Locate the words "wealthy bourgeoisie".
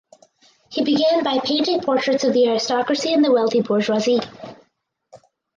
3.31-4.21